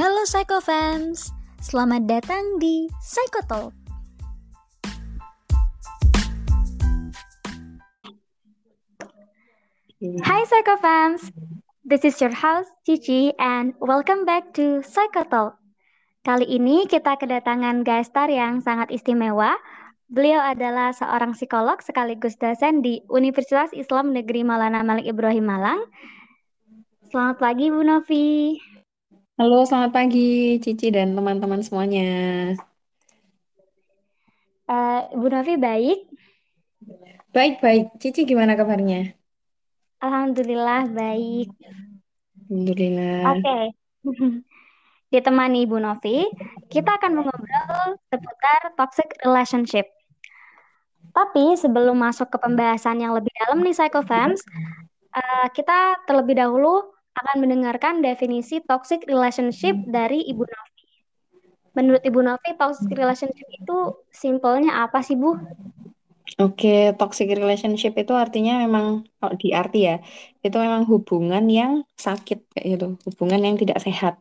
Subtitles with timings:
[0.00, 1.28] Hello Psychofans,
[1.60, 3.76] selamat datang di Psychotalk.
[10.24, 11.28] Hai Psychofans,
[11.84, 15.60] this is your host Cici and welcome back to Psychotalk.
[16.24, 19.52] Kali ini kita kedatangan guest star yang sangat istimewa.
[20.08, 25.84] Beliau adalah seorang psikolog sekaligus dosen di Universitas Islam Negeri Maulana Malik Ibrahim Malang.
[27.12, 28.56] Selamat pagi Bu Novi.
[29.40, 32.12] Halo, selamat pagi Cici dan teman-teman semuanya.
[34.68, 36.12] Uh, Bu Novi baik?
[37.32, 37.96] Baik-baik.
[37.96, 39.16] Cici gimana kabarnya?
[40.04, 41.56] Alhamdulillah baik.
[42.52, 43.20] Alhamdulillah.
[43.32, 43.40] Oke.
[43.40, 43.64] Okay.
[45.16, 46.28] Ditemani Ibu Novi,
[46.68, 49.88] kita akan mengobrol seputar toxic relationship.
[51.16, 54.44] Tapi sebelum masuk ke pembahasan yang lebih dalam nih Psychofans,
[55.16, 60.84] uh, kita terlebih dahulu akan mendengarkan definisi toxic relationship dari Ibu Novi.
[61.74, 63.78] Menurut Ibu Novi, toxic relationship itu
[64.10, 65.38] simpelnya apa sih Bu?
[66.38, 69.98] Oke, toxic relationship itu artinya memang kalau di arti ya,
[70.42, 74.14] itu memang hubungan yang sakit kayak gitu, hubungan yang tidak sehat.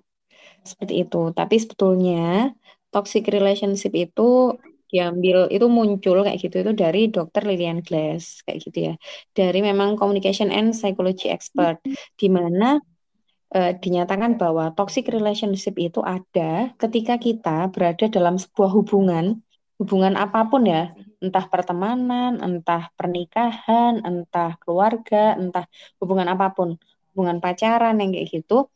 [0.65, 1.29] Seperti itu.
[1.33, 2.53] Tapi sebetulnya
[2.89, 4.57] toxic relationship itu
[4.89, 8.93] diambil itu muncul kayak gitu itu dari dokter Lilian Glass kayak gitu ya.
[9.37, 11.77] Dari memang communication and psychology expert
[12.17, 12.81] di mana
[13.53, 19.39] uh, dinyatakan bahwa toxic relationship itu ada ketika kita berada dalam sebuah hubungan
[19.79, 20.91] hubungan apa pun ya,
[21.23, 25.65] entah pertemanan, entah pernikahan, entah keluarga, entah
[26.03, 26.75] hubungan apa pun,
[27.15, 28.67] hubungan pacaran yang kayak gitu.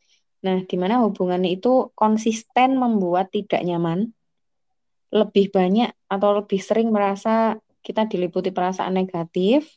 [0.44, 4.16] Nah, di mana hubungan itu konsisten membuat tidak nyaman,
[5.14, 9.70] lebih banyak atau lebih sering merasa kita diliputi perasaan negatif,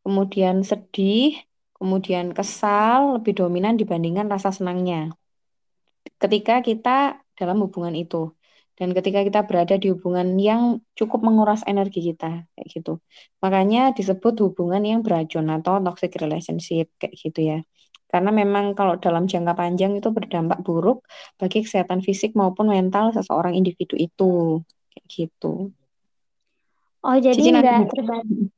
[0.00, 1.36] kemudian sedih,
[1.76, 5.12] kemudian kesal lebih dominan dibandingkan rasa senangnya.
[6.22, 8.30] Ketika kita dalam hubungan itu.
[8.72, 12.98] Dan ketika kita berada di hubungan yang cukup menguras energi kita, kayak gitu.
[13.44, 17.58] Makanya disebut hubungan yang beracun atau toxic relationship, kayak gitu ya.
[18.12, 21.08] Karena memang kalau dalam jangka panjang itu berdampak buruk
[21.40, 24.60] bagi kesehatan fisik maupun mental seseorang individu itu,
[24.92, 25.72] kayak gitu.
[27.02, 28.52] Oh, jadi enggak terbatas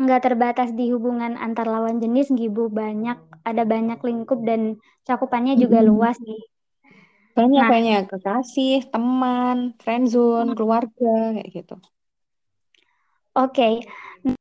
[0.00, 5.84] nggak terbatas di hubungan antar lawan jenis, Gibu banyak ada banyak lingkup dan cakupannya juga
[5.84, 5.88] hmm.
[5.92, 6.40] luas nih.
[7.36, 11.76] Banyak nah, banyak kekasih, teman, friendzone, keluarga kayak gitu.
[13.40, 13.74] Oke, okay.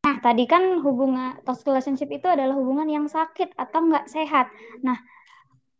[0.03, 4.51] nah tadi kan hubungan toxic relationship itu adalah hubungan yang sakit atau nggak sehat.
[4.83, 4.99] Nah,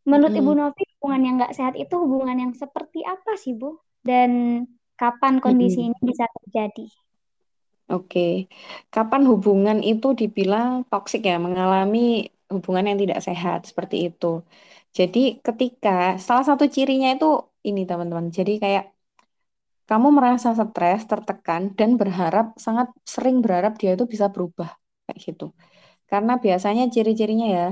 [0.08, 0.40] menurut mm.
[0.40, 3.76] Ibu Novi hubungan yang nggak sehat itu hubungan yang seperti apa sih Bu?
[4.00, 4.64] Dan
[4.96, 5.88] kapan kondisi mm.
[5.92, 6.88] ini bisa terjadi?
[7.92, 8.48] Oke,
[8.88, 14.46] kapan hubungan itu dibilang toksik ya, mengalami hubungan yang tidak sehat seperti itu.
[14.96, 18.32] Jadi ketika salah satu cirinya itu ini teman-teman.
[18.32, 18.94] Jadi kayak
[19.90, 24.70] kamu merasa stres, tertekan dan berharap sangat sering berharap dia itu bisa berubah
[25.10, 25.46] kayak gitu.
[26.12, 27.68] Karena biasanya ciri-cirinya ya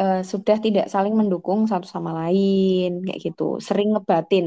[0.00, 4.46] uh, sudah tidak saling mendukung satu sama lain kayak gitu, sering ngebatin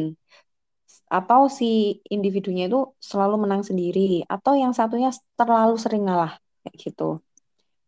[1.14, 6.34] atau si individunya itu selalu menang sendiri atau yang satunya terlalu sering ngalah
[6.66, 7.22] kayak gitu.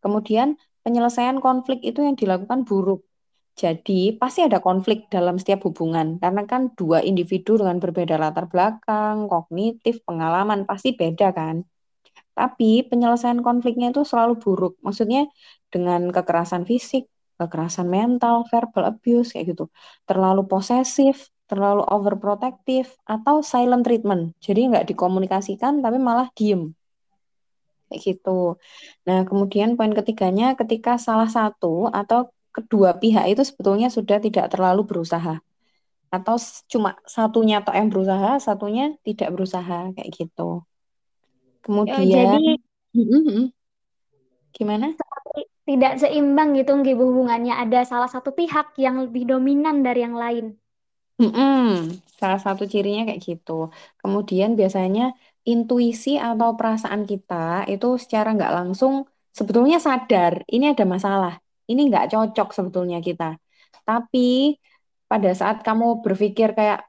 [0.04, 3.02] Kemudian penyelesaian konflik itu yang dilakukan buruk.
[3.56, 9.32] Jadi pasti ada konflik dalam setiap hubungan karena kan dua individu dengan berbeda latar belakang,
[9.32, 11.64] kognitif, pengalaman pasti beda kan.
[12.36, 14.74] Tapi penyelesaian konfliknya itu selalu buruk.
[14.84, 15.32] Maksudnya
[15.72, 17.08] dengan kekerasan fisik,
[17.40, 19.72] kekerasan mental, verbal abuse kayak gitu.
[20.04, 24.36] Terlalu posesif, terlalu overprotective, atau silent treatment.
[24.44, 26.76] Jadi nggak dikomunikasikan tapi malah diem.
[27.88, 28.60] Kayak gitu.
[29.08, 34.88] Nah, kemudian poin ketiganya ketika salah satu atau kedua pihak itu sebetulnya sudah tidak terlalu
[34.88, 35.44] berusaha.
[36.08, 36.40] Atau
[36.72, 40.64] cuma satunya atau yang berusaha, satunya tidak berusaha kayak gitu.
[41.60, 42.40] Kemudian oh, jadi
[44.56, 44.96] gimana?
[45.66, 47.58] Tidak seimbang gitu hubungannya.
[47.60, 50.56] Ada salah satu pihak yang lebih dominan dari yang lain.
[51.16, 53.72] Mm-mm, salah satu cirinya kayak gitu.
[54.00, 55.16] Kemudian biasanya
[55.48, 61.40] intuisi atau perasaan kita itu secara nggak langsung sebetulnya sadar ini ada masalah,
[61.72, 63.38] ini nggak cocok sebetulnya kita.
[63.86, 64.58] Tapi
[65.06, 66.86] pada saat kamu berpikir kayak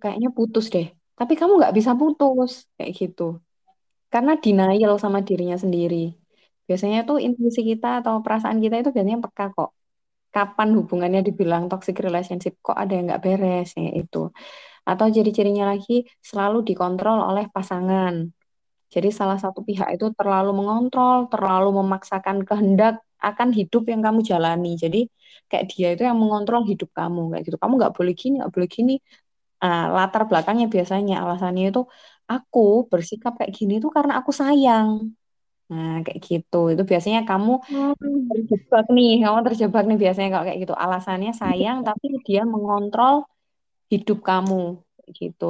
[0.00, 0.88] kayaknya putus deh,
[1.18, 3.36] tapi kamu nggak bisa putus kayak gitu,
[4.08, 6.16] karena denial sama dirinya sendiri.
[6.64, 9.70] Biasanya tuh intuisi kita atau perasaan kita itu biasanya peka kok.
[10.30, 14.30] Kapan hubungannya dibilang toxic relationship kok ada yang nggak beres ya itu
[14.86, 18.26] atau ciri-cirinya lagi selalu dikontrol oleh pasangan.
[18.90, 24.68] Jadi salah satu pihak itu terlalu mengontrol terlalu memaksakan kehendak akan hidup yang kamu jalani.
[24.82, 24.98] Jadi
[25.50, 27.58] kayak dia itu yang mengontrol hidup kamu kayak gitu.
[27.62, 28.92] Kamu nggak boleh gini, nggak boleh gini.
[29.64, 31.80] Uh, latar belakangnya biasanya alasannya itu
[32.32, 32.60] aku
[32.92, 34.90] bersikap kayak gini itu karena aku sayang.
[35.70, 36.56] Nah, kayak gitu.
[36.72, 38.30] Itu biasanya kamu Hmm.
[38.30, 40.74] terjebak nih, kamu terjebak nih biasanya kalau kayak gitu.
[40.84, 43.14] Alasannya sayang, tapi dia mengontrol
[43.92, 44.54] hidup kamu,
[44.98, 45.44] kayak gitu.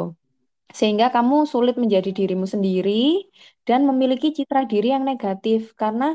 [0.79, 2.93] Sehingga kamu sulit menjadi dirimu sendiri
[3.69, 6.07] dan memiliki citra diri yang negatif karena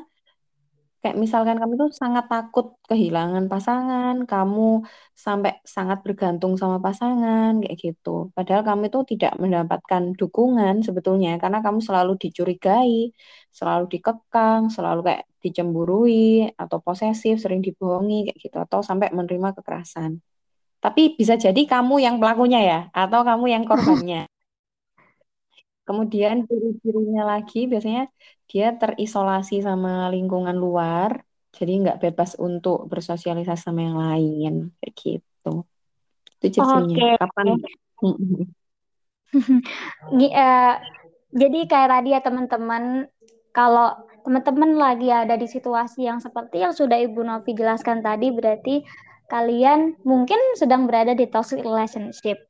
[1.05, 4.81] Kayak misalkan kamu tuh sangat takut kehilangan pasangan, kamu
[5.13, 8.33] sampai sangat bergantung sama pasangan, kayak gitu.
[8.33, 13.13] Padahal kamu itu tidak mendapatkan dukungan sebetulnya, karena kamu selalu dicurigai,
[13.53, 18.57] selalu dikekang, selalu kayak dicemburui, atau posesif, sering dibohongi, kayak gitu.
[18.65, 20.17] Atau sampai menerima kekerasan.
[20.81, 24.25] Tapi bisa jadi kamu yang pelakunya ya, atau kamu yang korbannya.
[25.85, 28.09] Kemudian ciri-cirinya lagi biasanya
[28.49, 31.21] dia terisolasi sama lingkungan luar,
[31.53, 35.63] jadi nggak bebas untuk bersosialisasi sama yang lain, kayak gitu.
[36.41, 36.95] Itu ciri-cirinya.
[36.97, 37.07] Oke.
[37.21, 37.45] Kapan?
[40.15, 40.75] Eh,
[41.35, 43.11] jadi kayak tadi ya teman-teman,
[43.51, 43.91] kalau
[44.23, 48.87] teman-teman lagi ada di situasi yang seperti yang sudah Ibu Novi jelaskan tadi, berarti
[49.27, 52.47] kalian mungkin sedang berada di toxic relationship.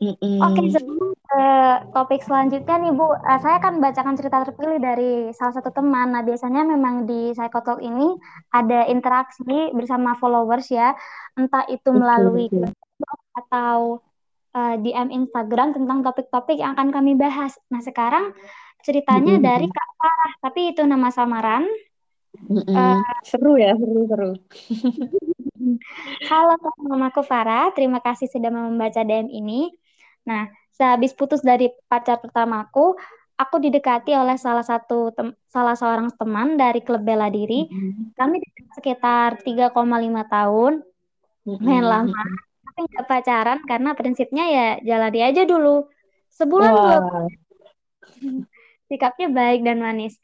[0.00, 1.46] Oke, sebelum ke
[1.94, 6.10] topik selanjutnya nih Bu, eh, saya akan bacakan cerita terpilih dari salah satu teman.
[6.10, 8.18] Nah, biasanya memang di Psychotalk ini
[8.50, 10.90] ada interaksi bersama followers ya,
[11.38, 14.02] entah itu melalui blog atau
[14.58, 17.54] uh, DM Instagram tentang topik-topik yang akan kami bahas.
[17.70, 18.34] Nah, sekarang
[18.82, 21.62] ceritanya dari Kak Farah, tapi itu nama samaran.
[22.50, 24.30] Uh, seru ya, seru seru.
[26.30, 27.70] Halo, namaku Farah.
[27.70, 29.70] Terima kasih sudah membaca DM ini.
[30.26, 30.50] Nah,
[30.80, 32.96] sehabis putus dari pacar pertamaku,
[33.36, 35.12] aku didekati oleh salah satu
[35.44, 37.68] salah seorang teman dari klub bela diri.
[37.68, 38.16] Mm-hmm.
[38.16, 38.36] Kami
[38.80, 39.76] sekitar 3,5
[40.24, 40.72] tahun.
[41.60, 42.22] Main lama,
[42.62, 45.88] tapi nggak pacaran karena prinsipnya ya jalani aja dulu.
[46.30, 46.80] Sebulan wow.
[46.80, 47.20] dua
[48.86, 50.20] Sikapnya baik dan manis.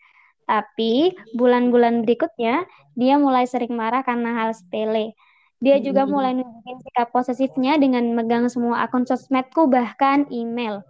[0.47, 5.17] Tapi bulan-bulan berikutnya dia mulai sering marah karena hal sepele.
[5.57, 10.85] Dia juga mulai nunjukin sikap posesifnya dengan megang semua akun sosmedku bahkan email.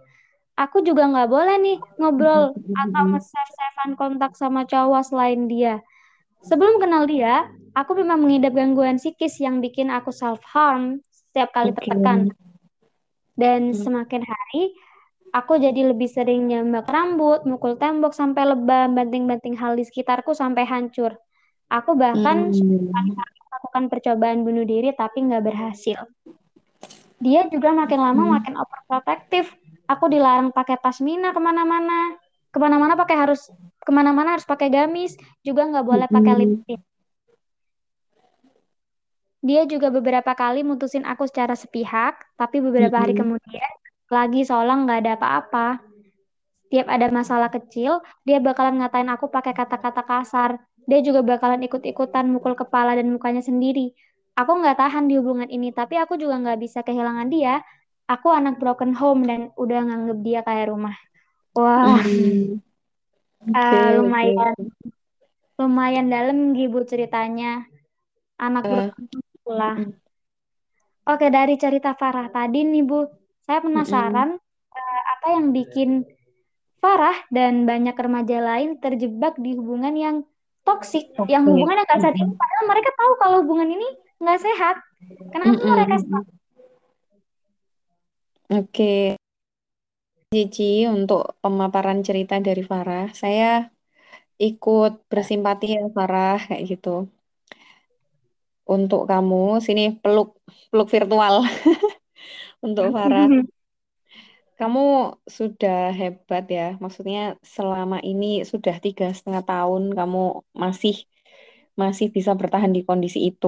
[0.59, 5.79] Aku juga nggak boleh nih ngobrol atau nge-save kontak sama cowok selain dia.
[6.43, 7.47] Sebelum kenal dia,
[7.77, 12.33] aku memang mengidap gangguan psikis yang bikin aku self-harm setiap kali tertekan.
[13.37, 14.73] Dan semakin hari,
[15.29, 20.65] aku jadi lebih sering nyambak rambut, mukul tembok sampai lebam, banting-banting hal di sekitarku sampai
[20.65, 21.15] hancur.
[21.69, 26.05] Aku bahkan hmm melakukan percobaan bunuh diri tapi nggak berhasil.
[27.17, 28.31] Dia juga makin lama hmm.
[28.37, 29.49] makin overprotective.
[29.89, 32.13] Aku dilarang pakai pasmina ke mana-mana.
[32.53, 33.49] Ke mana-mana pakai harus
[33.81, 35.17] ke mana-mana harus pakai gamis.
[35.41, 36.41] Juga nggak boleh pakai hmm.
[36.45, 36.81] lipstick.
[39.41, 43.21] Dia juga beberapa kali mutusin aku secara sepihak, tapi beberapa hari hmm.
[43.25, 43.71] kemudian
[44.13, 45.67] lagi seolah nggak ada apa-apa.
[46.69, 52.31] Tiap ada masalah kecil, dia bakalan ngatain aku pakai kata-kata kasar dia juga bakalan ikut-ikutan
[52.31, 53.91] mukul kepala dan mukanya sendiri.
[54.39, 57.59] Aku nggak tahan di hubungan ini, tapi aku juga nggak bisa kehilangan dia.
[58.07, 60.95] Aku anak broken home dan udah nganggep dia kayak rumah.
[61.51, 62.63] Wah, mm.
[63.51, 65.59] okay, uh, lumayan, okay.
[65.59, 67.67] lumayan dalam gitu ceritanya.
[68.39, 68.71] Anak uh.
[68.71, 69.71] broken home pula.
[69.75, 69.91] Mm.
[71.07, 73.03] Oke, dari cerita Farah tadi nih Bu,
[73.43, 74.45] saya penasaran mm
[74.77, 75.89] uh, apa yang bikin
[76.77, 80.15] Farah dan banyak remaja lain terjebak di hubungan yang
[80.67, 81.31] toksik okay.
[81.31, 83.87] yang hubungannya nggak sehat ini padahal mereka tahu kalau hubungan ini
[84.19, 84.75] nggak sehat
[85.31, 85.71] kenapa mm -hmm.
[85.71, 86.25] mereka stop
[88.51, 89.15] oke okay.
[90.27, 93.63] Cici untuk pemaparan cerita dari Farah saya
[94.35, 97.07] ikut bersimpati ya Farah kayak gitu
[98.67, 100.35] untuk kamu sini peluk
[100.67, 101.47] peluk virtual
[102.65, 103.31] untuk Farah
[104.59, 104.79] kamu
[105.37, 106.63] sudah hebat ya.
[106.83, 107.19] Maksudnya
[107.55, 110.19] selama ini sudah tiga setengah tahun kamu
[110.63, 110.95] masih
[111.81, 113.47] masih bisa bertahan di kondisi itu.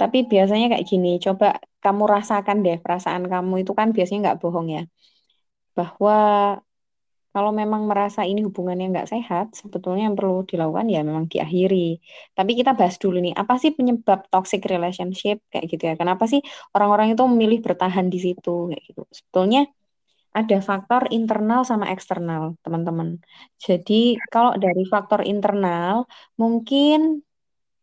[0.00, 1.46] Tapi biasanya kayak gini, coba
[1.84, 4.82] kamu rasakan deh perasaan kamu itu kan biasanya nggak bohong ya.
[5.78, 6.14] Bahwa
[7.34, 12.00] kalau memang merasa ini hubungannya nggak sehat, sebetulnya yang perlu dilakukan ya memang diakhiri.
[12.32, 15.94] Tapi kita bahas dulu nih, apa sih penyebab toxic relationship kayak gitu ya?
[16.00, 16.40] Kenapa sih
[16.74, 19.00] orang-orang itu memilih bertahan di situ kayak gitu?
[19.12, 19.68] Sebetulnya
[20.36, 23.16] ada faktor internal sama eksternal, teman-teman.
[23.56, 26.04] Jadi, kalau dari faktor internal,
[26.36, 27.24] mungkin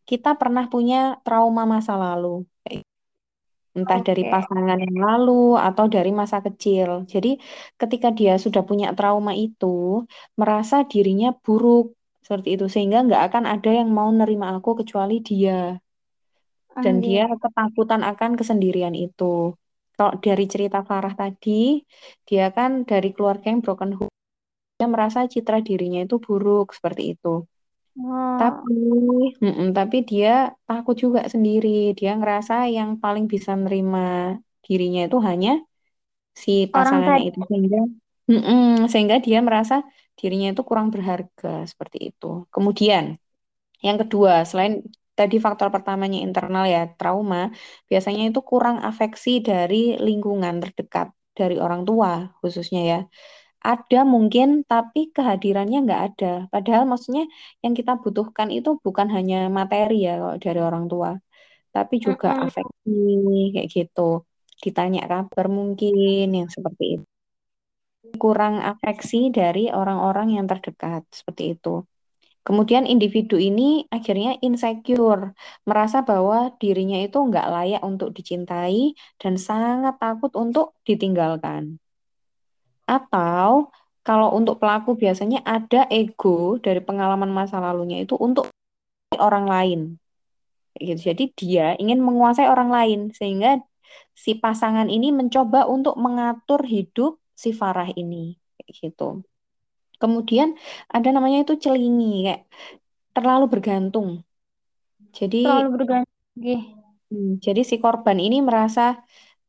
[0.06, 2.46] kita pernah punya trauma masa lalu,
[3.74, 4.08] entah okay.
[4.14, 7.10] dari pasangan yang lalu atau dari masa kecil.
[7.10, 7.42] Jadi,
[7.82, 10.06] ketika dia sudah punya trauma itu,
[10.38, 15.76] merasa dirinya buruk, seperti itu sehingga nggak akan ada yang mau nerima aku kecuali dia
[16.80, 19.54] dan dia ketakutan akan kesendirian itu.
[19.98, 21.52] Kalau dari cerita Farah tadi,
[22.28, 24.14] dia kan dari keluarga yang broken home,
[24.78, 27.30] dia merasa citra dirinya itu buruk seperti itu.
[27.98, 28.72] Oh, Tapi,
[29.44, 30.30] mm-mm, tapi dia
[30.68, 31.68] takut juga sendiri.
[31.98, 34.00] Dia ngerasa yang paling bisa nerima
[34.66, 35.50] dirinya itu hanya
[36.44, 37.80] si pasangannya itu sehingga,
[38.32, 39.76] mm-mm, sehingga dia merasa
[40.20, 42.26] dirinya itu kurang berharga seperti itu.
[42.56, 43.06] Kemudian
[43.88, 44.74] yang kedua, selain
[45.18, 47.38] tadi faktor pertamanya internal ya, trauma,
[47.90, 49.76] biasanya itu kurang afeksi dari
[50.08, 51.08] lingkungan terdekat,
[51.40, 52.10] dari orang tua
[52.42, 52.98] khususnya ya.
[53.70, 56.28] Ada mungkin, tapi kehadirannya nggak ada.
[56.54, 57.24] Padahal maksudnya
[57.64, 61.10] yang kita butuhkan itu bukan hanya materi ya kalau dari orang tua,
[61.76, 62.46] tapi juga Mm-mm.
[62.46, 62.92] afeksi
[63.54, 64.02] kayak gitu.
[64.64, 67.06] Ditanya kabar mungkin yang seperti itu.
[68.22, 71.70] Kurang afeksi dari orang-orang yang terdekat seperti itu.
[72.44, 75.32] Kemudian individu ini akhirnya insecure,
[75.64, 81.80] merasa bahwa dirinya itu nggak layak untuk dicintai dan sangat takut untuk ditinggalkan.
[82.84, 83.72] Atau
[84.04, 88.52] kalau untuk pelaku biasanya ada ego dari pengalaman masa lalunya itu untuk
[89.16, 89.80] orang lain.
[90.76, 91.16] Gitu.
[91.16, 93.64] Jadi dia ingin menguasai orang lain sehingga
[94.12, 98.36] si pasangan ini mencoba untuk mengatur hidup si Farah ini.
[98.68, 99.24] Gitu.
[100.04, 100.50] Kemudian
[100.96, 102.42] ada namanya itu celingi, kayak
[103.16, 104.10] terlalu bergantung.
[105.18, 106.14] Jadi Terlalu bergantung.
[107.12, 108.82] Hmm, Jadi si korban ini merasa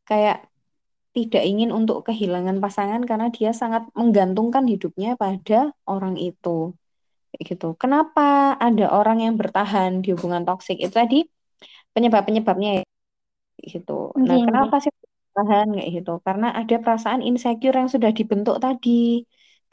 [0.08, 0.37] kayak
[1.16, 5.54] tidak ingin untuk kehilangan pasangan karena dia sangat menggantungkan hidupnya pada
[5.92, 6.49] orang itu.
[7.30, 7.66] Kayak gitu.
[7.82, 8.23] Kenapa
[8.66, 11.16] ada orang yang bertahan di hubungan toksik itu tadi
[11.94, 12.82] penyebab-penyebabnya ya,
[13.75, 13.92] gitu.
[14.28, 14.92] Nah, kenapa sih
[15.34, 16.11] bertahan kayak gitu?
[16.26, 18.90] Karena ada perasaan insecure yang sudah dibentuk tadi.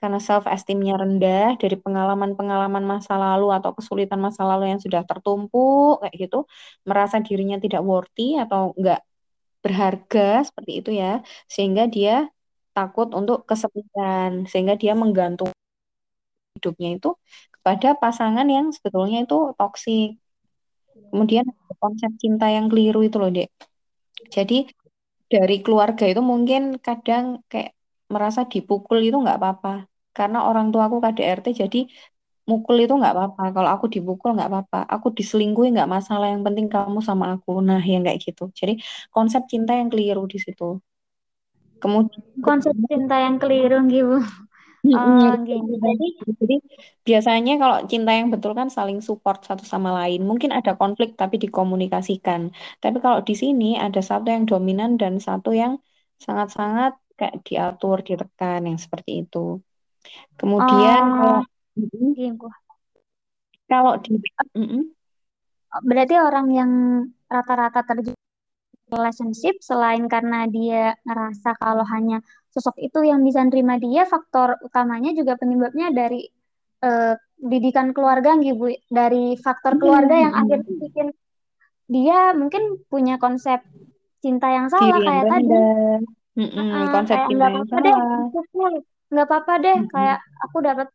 [0.01, 6.01] Karena self esteemnya rendah dari pengalaman-pengalaman masa lalu atau kesulitan masa lalu yang sudah tertumpuk
[6.01, 6.37] kayak gitu,
[6.89, 9.05] merasa dirinya tidak worthy atau enggak
[9.61, 12.25] berharga seperti itu ya, sehingga dia
[12.73, 15.53] takut untuk kesepian, sehingga dia menggantung
[16.57, 17.09] hidupnya itu
[17.61, 20.17] kepada pasangan yang sebetulnya itu toksik.
[21.13, 21.45] Kemudian
[21.77, 23.49] konsep cinta yang keliru itu loh, Dek.
[24.33, 24.65] Jadi
[25.31, 27.77] dari keluarga itu mungkin kadang kayak
[28.11, 29.90] merasa dipukul itu nggak apa-apa.
[30.21, 31.79] Karena orang tua aku KDRT jadi
[32.51, 33.43] mukul itu nggak apa-apa.
[33.55, 34.77] Kalau aku dipukul nggak apa-apa.
[34.95, 36.25] Aku diselingkuhi nggak masalah.
[36.33, 37.51] Yang penting kamu sama aku.
[37.69, 38.43] Nah, yang kayak gitu.
[38.59, 38.73] Jadi
[39.15, 40.65] konsep cinta yang keliru di situ.
[41.81, 44.17] Kemudian Konsep cinta yang keliru gitu.
[44.93, 45.25] Oh,
[45.83, 46.33] Jadi, keliru.
[46.41, 46.55] Jadi
[47.07, 50.19] biasanya kalau cinta yang betul kan saling support satu sama lain.
[50.29, 52.41] Mungkin ada konflik tapi dikomunikasikan.
[52.83, 55.73] Tapi kalau di sini ada satu yang dominan dan satu yang
[56.25, 59.37] sangat-sangat kayak diatur, ditekan yang seperti itu.
[60.39, 61.41] Kemudian kalau oh,
[61.77, 62.47] mm-mm, gitu.
[63.69, 64.11] kalau di
[64.57, 64.81] mm-mm,
[65.87, 66.71] Berarti orang yang
[67.31, 68.15] rata-rata terjun
[68.91, 72.19] relationship selain karena dia ngerasa kalau hanya
[72.51, 76.27] sosok itu yang bisa nerima dia, faktor utamanya juga penyebabnya dari
[76.83, 78.67] eh, didikan keluarga gitu, Bu.
[78.91, 81.07] Dari faktor keluarga yang akhirnya bikin
[81.87, 83.63] dia mungkin punya konsep
[84.19, 85.47] cinta yang salah yang kayak tadi.
[86.35, 88.71] mm-mm, Heeh, konsep kayak cinta yang deh salah.
[89.11, 90.87] Nggak apa-apa deh kayak Mm-mm, aku dapat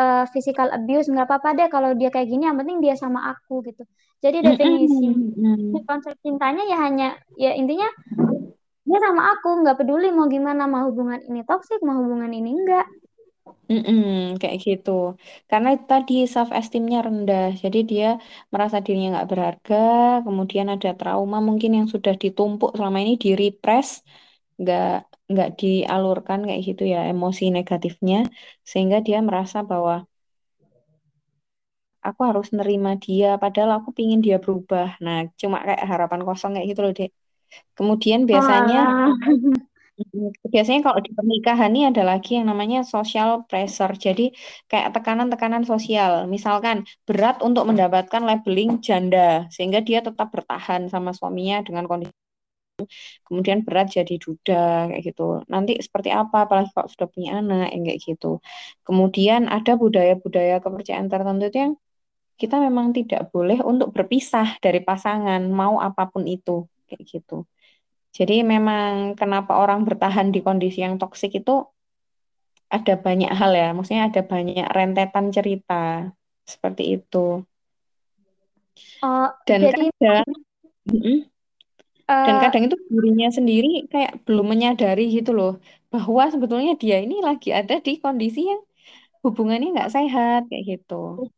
[0.00, 3.52] eh, physical abuse nggak apa-apa deh kalau dia kayak gini yang penting dia sama aku
[3.68, 3.82] gitu
[4.24, 5.86] jadi definisi mm-mm.
[5.88, 7.06] konsep cintanya ya hanya
[7.42, 7.88] ya intinya
[8.88, 12.86] dia sama aku nggak peduli mau gimana mau hubungan ini toksik mau hubungan ini enggak
[13.70, 14.00] Mm-mm,
[14.40, 14.90] kayak gitu.
[15.50, 17.44] Karena tadi self esteemnya rendah.
[17.62, 18.06] Jadi dia
[18.52, 19.74] merasa dirinya nggak berharga.
[20.26, 23.88] Kemudian ada trauma mungkin yang sudah ditumpuk selama ini di repress,
[24.60, 24.84] nggak
[25.30, 28.16] nggak dialurkan kayak gitu ya emosi negatifnya,
[28.70, 29.94] sehingga dia merasa bahwa
[32.08, 34.86] aku harus nerima dia, padahal aku pingin dia berubah.
[35.04, 37.10] Nah, cuma kayak harapan kosong kayak gitu loh, Dek.
[37.78, 38.78] Kemudian biasanya
[39.96, 43.92] Mm, Biasanya kalau di pernikahan ini ada lagi yang namanya social pressure.
[44.06, 44.22] Jadi
[44.70, 46.26] kayak tekanan-tekanan sosial.
[46.34, 46.76] Misalkan
[47.06, 52.23] berat untuk mendapatkan labeling janda sehingga dia tetap bertahan sama suaminya dengan kondisi
[53.26, 55.42] kemudian berat jadi duda kayak gitu.
[55.46, 58.42] Nanti seperti apa apalagi kalau sudah punya anak yang kayak gitu.
[58.86, 61.74] Kemudian ada budaya-budaya kepercayaan tertentu itu yang
[62.34, 67.46] kita memang tidak boleh untuk berpisah dari pasangan mau apa pun itu kayak gitu.
[68.14, 71.66] Jadi memang kenapa orang bertahan di kondisi yang toksik itu
[72.70, 76.10] ada banyak hal ya, maksudnya ada banyak rentetan cerita
[76.42, 77.42] seperti itu.
[79.02, 80.26] oh Dan jadi kadang,
[80.90, 81.18] mm-mm,
[82.04, 85.56] dan eh, kadang itu dirinya sendiri kayak belum menyadari gitu loh,
[85.88, 88.60] bahwa sebetulnya dia ini lagi ada di kondisi yang
[89.24, 91.28] hubungannya nggak sehat kayak gitu.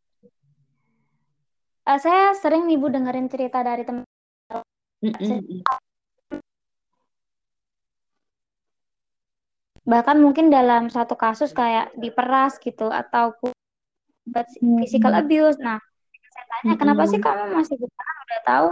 [1.87, 4.03] uh, saya sering nih Bu dengerin cerita dari teman
[4.97, 5.63] Mm-mm.
[9.87, 13.31] bahkan mungkin dalam satu kasus kayak diperas gitu atau
[14.83, 15.55] physical abuse.
[15.63, 15.79] Nah,
[16.35, 18.69] saya tanya kenapa sih kamu masih bertahan udah tahu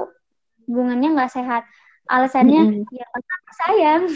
[0.67, 1.63] hubungannya nggak sehat?
[2.05, 2.93] Alasannya Mm-mm.
[2.93, 4.03] ya karena aku sayang.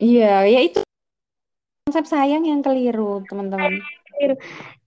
[0.00, 0.80] Iya, ya itu
[1.84, 3.84] konsep sayang yang keliru, teman-teman.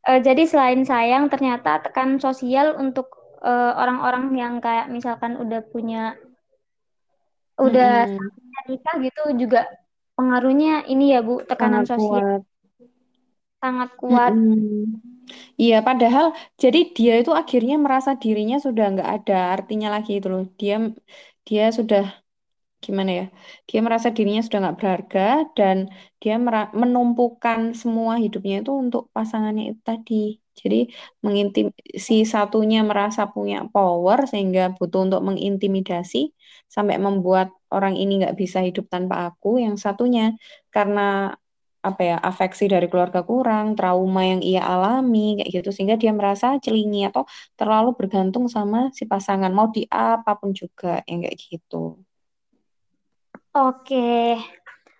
[0.09, 6.17] Uh, jadi selain sayang, ternyata tekan sosial untuk uh, orang-orang yang kayak misalkan udah punya
[7.61, 8.25] udah Mm-mm.
[8.65, 9.69] nikah gitu juga
[10.17, 12.41] pengaruhnya ini ya Bu, tekanan Sangat sosial kuat.
[13.63, 14.33] Sangat kuat.
[14.33, 14.99] Mm-mm.
[15.61, 16.25] Iya, padahal
[16.63, 20.43] jadi dia itu akhirnya merasa dirinya sudah nggak ada artinya lagi itu loh.
[20.59, 20.75] Dia
[21.47, 22.01] dia sudah
[22.85, 23.23] gimana ya?
[23.69, 25.21] Dia merasa dirinya sudah nggak berharga
[25.57, 25.77] dan
[26.21, 26.33] dia
[26.81, 30.15] menumpukan semua hidupnya itu untuk pasangannya itu tadi.
[30.61, 30.77] Jadi
[31.25, 31.65] mengintim
[32.07, 36.17] si satunya merasa punya power sehingga butuh untuk mengintimidasi
[36.75, 39.47] sampai membuat orang ini nggak bisa hidup tanpa aku.
[39.65, 40.23] Yang satunya
[40.75, 41.01] karena
[41.83, 46.55] apa ya afeksi dari keluarga kurang, trauma yang ia alami kayak gitu sehingga dia merasa
[46.63, 47.27] celingi atau
[47.59, 51.99] terlalu bergantung sama si pasangan mau di apa pun juga yang kayak gitu.
[53.53, 54.39] Oke.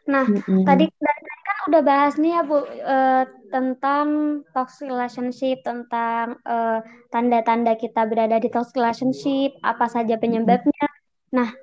[0.04, 0.28] Nah,
[0.68, 4.08] tadi dari tadi kan udah bahas nih ya Bu eh, tentang
[4.52, 10.88] toxic relationship, tentang eh, tanda-tanda kita berada di toxic relationship, apa saja penyebabnya.
[11.32, 11.56] Nah,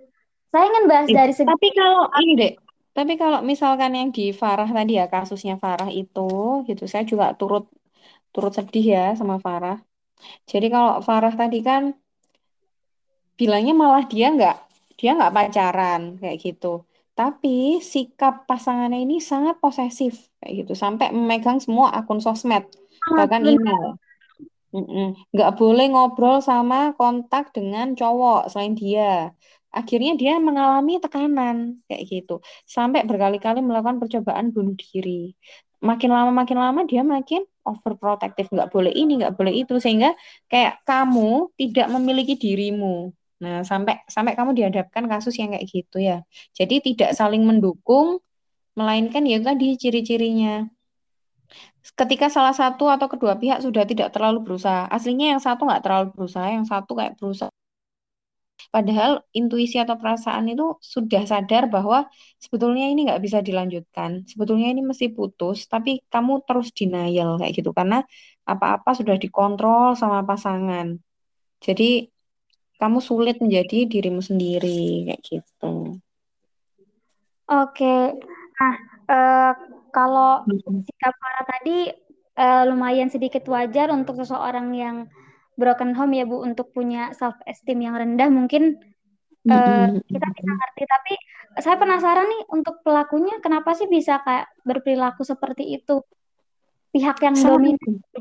[0.48, 2.52] saya ingin bahas dari segi tapi kalau ini dek,
[3.00, 6.28] tapi kalau misalkan yang di Farah tadi ya kasusnya Farah itu
[6.68, 7.64] gitu, saya juga turut
[8.28, 9.80] turut sedih ya sama Farah.
[10.44, 11.96] Jadi kalau Farah tadi kan
[13.40, 14.56] bilangnya malah dia nggak
[15.00, 16.84] dia nggak pacaran kayak gitu.
[17.16, 22.68] Tapi sikap pasangannya ini sangat posesif kayak gitu, sampai memegang semua akun sosmed,
[23.16, 23.56] bahkan benar.
[23.56, 23.88] email.
[25.34, 29.32] Nggak boleh ngobrol sama kontak dengan cowok selain dia.
[29.70, 32.42] Akhirnya dia mengalami tekanan kayak gitu.
[32.66, 35.34] Sampai berkali-kali melakukan percobaan bunuh diri.
[35.80, 38.50] Makin lama makin lama dia makin overprotective.
[38.50, 39.78] Nggak boleh ini, nggak boleh itu.
[39.78, 40.12] Sehingga
[40.50, 43.14] kayak kamu tidak memiliki dirimu.
[43.40, 46.26] Nah, sampai sampai kamu dihadapkan kasus yang kayak gitu ya.
[46.52, 48.20] Jadi tidak saling mendukung,
[48.76, 50.68] melainkan ya tadi ciri-cirinya
[51.96, 54.86] ketika salah satu atau kedua pihak sudah tidak terlalu berusaha.
[54.88, 57.50] Aslinya yang satu nggak terlalu berusaha, yang satu kayak berusaha.
[58.70, 62.06] Padahal intuisi atau perasaan itu sudah sadar bahwa
[62.38, 64.10] sebetulnya ini nggak bisa dilanjutkan.
[64.30, 67.96] Sebetulnya ini mesti putus, tapi kamu terus denial kayak gitu karena
[68.46, 70.86] apa-apa sudah dikontrol sama pasangan.
[71.66, 72.06] Jadi
[72.80, 75.98] kamu sulit menjadi dirimu sendiri kayak gitu.
[77.50, 77.94] Oke.
[78.58, 78.74] Nah,
[79.10, 79.52] eh,
[79.94, 80.84] kalau Mm-mm.
[80.86, 81.90] sikap Farah tadi
[82.40, 84.96] eh, lumayan sedikit wajar untuk seseorang yang
[85.60, 88.80] broken home ya Bu, untuk punya self esteem yang rendah mungkin
[89.44, 90.00] Mm-mm.
[90.08, 90.82] kita bisa ngerti.
[90.88, 91.12] Tapi
[91.60, 96.00] saya penasaran nih untuk pelakunya kenapa sih bisa kayak berperilaku seperti itu?
[96.90, 97.90] Pihak yang Sangat dominan.
[98.00, 98.20] itu.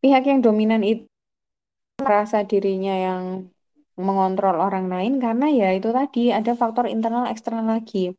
[0.00, 1.04] Pihak yang dominan itu
[2.00, 3.22] merasa dirinya yang
[3.94, 8.10] mengontrol orang lain karena ya itu tadi ada faktor internal eksternal lagi.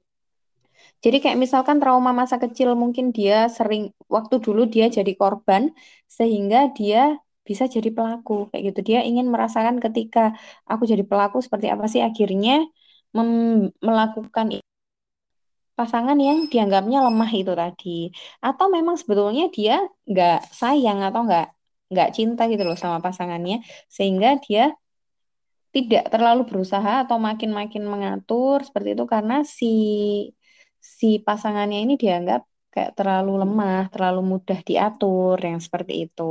[1.04, 5.70] Jadi kayak misalkan trauma masa kecil mungkin dia sering waktu dulu dia jadi korban
[6.08, 8.80] sehingga dia bisa jadi pelaku kayak gitu.
[8.90, 10.20] Dia ingin merasakan ketika
[10.72, 12.66] aku jadi pelaku seperti apa sih akhirnya
[13.86, 14.48] melakukan
[15.80, 17.90] pasangan yang dianggapnya lemah itu tadi.
[18.48, 19.74] Atau memang sebetulnya dia
[20.10, 21.46] nggak sayang atau nggak
[21.92, 23.62] nggak cinta gitu loh sama pasangannya
[23.96, 24.74] sehingga dia
[25.76, 29.66] tidak terlalu berusaha atau makin-makin mengatur seperti itu karena si
[31.00, 32.42] si pasangannya ini dianggap
[32.74, 36.24] kayak terlalu lemah, terlalu mudah diatur yang seperti itu.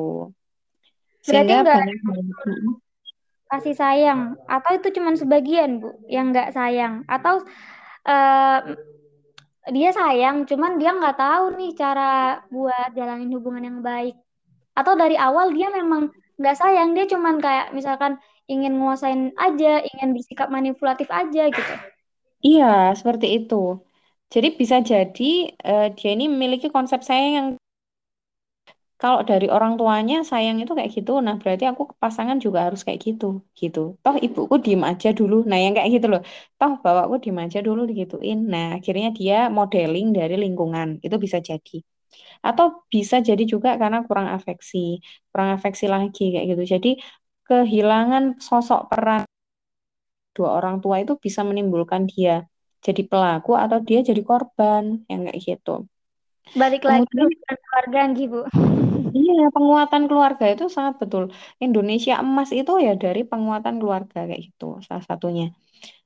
[1.24, 2.26] Berarti Sehingga nggak banyak banget.
[2.48, 2.74] Mm-mm.
[3.44, 7.44] kasih sayang atau itu cuma sebagian Bu yang nggak sayang atau
[8.08, 8.58] eh,
[9.70, 14.16] dia sayang cuman dia nggak tahu nih cara buat jalanin hubungan yang baik
[14.74, 16.10] atau dari awal dia memang
[16.40, 18.18] nggak sayang dia cuman kayak misalkan
[18.50, 21.74] ingin nguasain aja ingin bersikap manipulatif aja gitu
[22.44, 23.80] Iya, seperti itu.
[24.28, 27.48] Jadi bisa jadi eh, dia ini memiliki konsep sayang yang
[29.04, 32.80] kalau dari orang tuanya sayang itu kayak gitu, nah berarti aku ke pasangan juga harus
[32.88, 34.00] kayak gitu, gitu.
[34.00, 36.22] Toh ibuku diem aja dulu, nah yang kayak gitu loh.
[36.56, 38.48] Toh bapakku diem aja dulu digituin.
[38.48, 41.84] Nah akhirnya dia modeling dari lingkungan, itu bisa jadi.
[42.40, 46.64] Atau bisa jadi juga karena kurang afeksi, kurang afeksi lagi kayak gitu.
[46.64, 46.90] Jadi
[47.44, 49.28] kehilangan sosok peran
[50.32, 52.48] dua orang tua itu bisa menimbulkan dia
[52.80, 55.84] jadi pelaku atau dia jadi korban yang kayak gitu.
[56.56, 58.40] balik lagi ke keluarga gitu Bu
[59.16, 61.22] Iya, penguatan keluarga itu sangat betul.
[61.64, 65.44] Indonesia emas itu ya dari penguatan keluarga kayak gitu, salah satunya.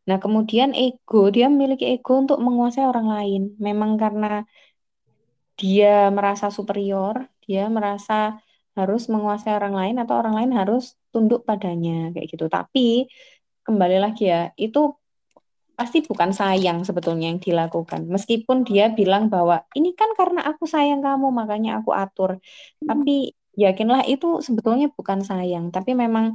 [0.09, 3.43] Nah, kemudian ego, dia memiliki ego untuk menguasai orang lain.
[3.67, 4.27] Memang karena
[5.61, 8.39] dia merasa superior, dia merasa
[8.79, 12.47] harus menguasai orang lain atau orang lain harus tunduk padanya kayak gitu.
[12.57, 12.81] Tapi
[13.67, 14.79] kembali lagi ya, itu
[15.79, 18.01] pasti bukan sayang sebetulnya yang dilakukan.
[18.15, 22.31] Meskipun dia bilang bahwa ini kan karena aku sayang kamu, makanya aku atur.
[22.89, 26.35] Tapi yakinlah itu sebetulnya bukan sayang, tapi memang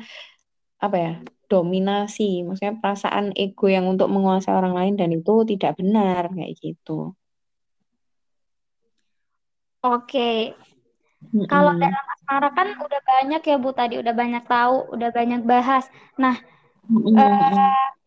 [0.85, 1.11] apa ya,
[1.51, 6.91] dominasi, maksudnya perasaan ego yang untuk menguasai orang lain dan itu tidak benar kayak gitu.
[9.83, 10.55] Oke,
[11.51, 11.83] kalau Mm-mm.
[11.83, 15.83] dalam asmara kan udah banyak ya Bu tadi, udah banyak tahu, udah banyak bahas.
[16.21, 16.35] Nah,
[17.19, 18.02] eh, Mm-mm.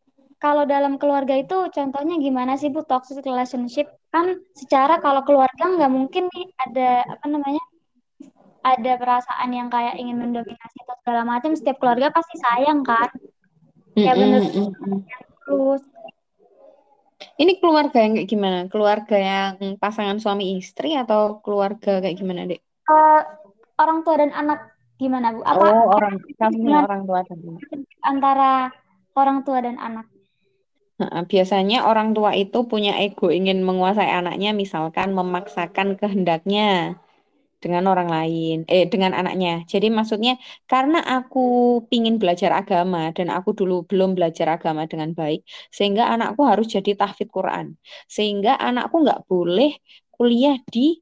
[0.47, 3.91] Kalau dalam keluarga itu contohnya gimana sih Bu toxic relationship?
[4.15, 7.59] Kan secara kalau keluarga nggak mungkin nih ada apa namanya
[8.63, 11.51] ada perasaan yang kayak ingin mendominasi atau segala macam.
[11.59, 13.11] Setiap keluarga pasti sayang kan?
[13.99, 14.15] Ya.
[14.15, 15.03] Mm-mm.
[15.43, 15.83] terus.
[17.43, 18.59] Ini keluarga yang kayak gimana?
[18.71, 22.61] Keluarga yang pasangan suami istri atau keluarga kayak gimana, Dek?
[22.63, 23.23] Eh,
[23.83, 25.43] orang tua dan anak gimana Bu?
[25.43, 26.23] Apa Oh, orang
[26.87, 27.47] orang tua tadi.
[28.07, 28.71] antara
[29.17, 30.07] orang tua dan anak?
[30.97, 36.97] Biasanya orang tua itu punya ego ingin menguasai anaknya, misalkan memaksakan kehendaknya
[37.61, 39.65] dengan orang lain, eh dengan anaknya.
[39.69, 45.45] Jadi maksudnya karena aku pingin belajar agama dan aku dulu belum belajar agama dengan baik,
[45.69, 47.77] sehingga anakku harus jadi tahfidz Quran,
[48.09, 49.77] sehingga anakku nggak boleh
[50.13, 50.97] kuliah di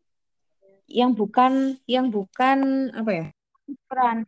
[0.91, 3.27] yang bukan yang bukan apa ya,
[3.87, 4.19] Peran.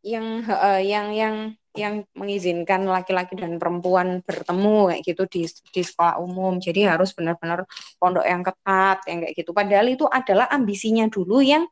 [0.00, 1.36] yang eh, yang yang
[1.78, 6.58] yang mengizinkan laki-laki dan perempuan bertemu kayak gitu di di sekolah umum.
[6.58, 7.62] Jadi harus benar-benar
[8.00, 9.50] pondok yang ketat yang kayak gitu.
[9.54, 11.62] Padahal itu adalah ambisinya dulu yang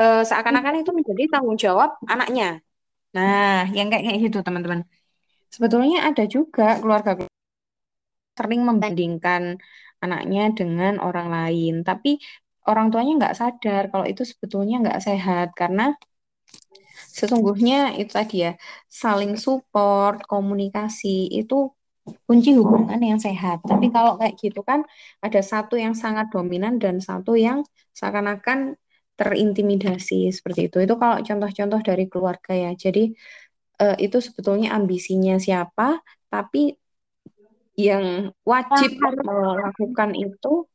[0.00, 2.64] eh, seakan-akan itu menjadi tanggung jawab anaknya.
[3.16, 4.84] Nah, yang kayak gitu teman-teman.
[5.52, 7.12] Sebetulnya ada juga keluarga
[8.38, 9.58] sering membandingkan
[10.04, 12.22] anaknya dengan orang lain, tapi
[12.70, 15.96] orang tuanya nggak sadar kalau itu sebetulnya nggak sehat karena
[17.18, 18.52] sesungguhnya itu tadi ya
[18.86, 21.54] saling support, komunikasi itu
[22.26, 23.60] kunci hubungan yang sehat.
[23.66, 24.80] Tapi kalau kayak gitu kan
[25.20, 28.78] ada satu yang sangat dominan dan satu yang seakan-akan
[29.18, 30.78] terintimidasi seperti itu.
[30.86, 32.70] Itu kalau contoh-contoh dari keluarga ya.
[32.78, 33.12] Jadi
[33.82, 35.98] eh, itu sebetulnya ambisinya siapa,
[36.30, 36.78] tapi
[37.78, 40.66] yang wajib melakukan itu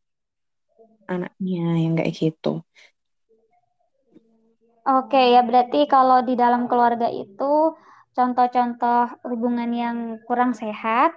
[1.07, 2.63] anaknya yang kayak gitu.
[4.83, 7.71] Oke, ya berarti kalau di dalam keluarga itu
[8.11, 11.15] contoh-contoh hubungan yang kurang sehat,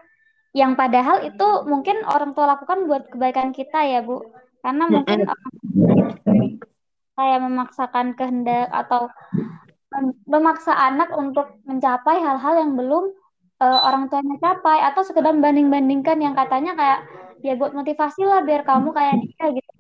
[0.55, 4.23] yang padahal itu mungkin orang tua lakukan buat kebaikan kita ya, Bu.
[4.63, 5.27] Karena mungkin
[7.17, 9.11] kayak memaksakan kehendak atau
[9.93, 13.05] mem- memaksa anak untuk mencapai hal-hal yang belum
[13.65, 17.01] eh, orang tuanya capai atau sekedar banding-bandingkan yang katanya kayak
[17.43, 19.71] ya buat motivasi lah biar kamu kayak dia gitu.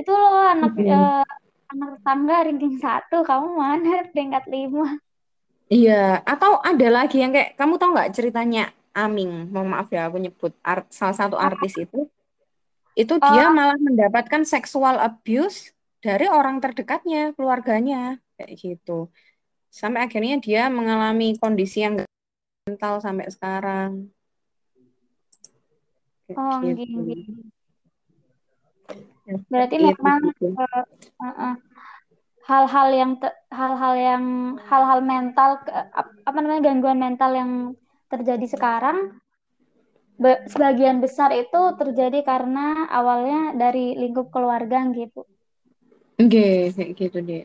[0.00, 1.24] Itu loh anak eh,
[1.70, 4.98] anak tetangga ranking satu, kamu mana peringkat lima?
[5.66, 9.50] Iya, atau ada lagi yang kayak kamu tahu nggak ceritanya Aming?
[9.50, 12.06] Mohon maaf ya, aku nyebut art, salah satu artis itu,
[12.94, 19.10] itu dia Oh, malah mendapatkan seksual abuse dari orang terdekatnya, keluarganya, kayak gitu.
[19.68, 22.06] Sampai akhirnya dia mengalami kondisi yang
[22.64, 24.06] mental sampai sekarang,
[26.30, 26.78] oh, gitu.
[26.78, 27.26] gini.
[27.26, 27.55] Ya,
[29.50, 30.46] Berarti itu memang gitu.
[31.22, 31.54] eh,
[32.48, 34.24] hal-hal yang te- hal-hal yang
[34.70, 35.50] hal-hal mental
[36.28, 37.50] apa namanya gangguan mental yang
[38.12, 38.96] terjadi sekarang
[40.22, 42.66] be- sebagian besar itu terjadi karena
[42.98, 45.20] awalnya dari lingkup keluarga gitu.
[46.22, 46.44] Oke,
[46.76, 47.44] kayak gitu deh.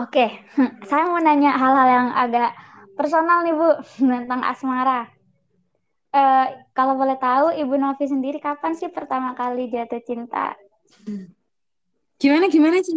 [0.00, 0.24] Oke,
[0.88, 2.48] saya mau nanya hal-hal yang agak
[2.98, 3.68] personal nih Bu
[4.12, 5.08] tentang asmara.
[6.16, 10.56] Eh, kalau boleh tahu Ibu Novi sendiri kapan sih pertama kali jatuh cinta?
[12.16, 12.96] Gimana gimana sih?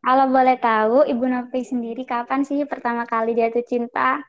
[0.00, 4.24] Kalau boleh tahu Ibu Novi sendiri kapan sih pertama kali jatuh cinta?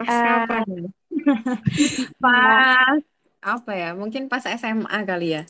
[0.00, 0.62] Pas Eh, kapan?
[0.64, 0.82] ya?
[2.24, 3.00] Pas
[3.44, 3.92] apa ya?
[3.92, 5.42] Mungkin pas SMA kali ya.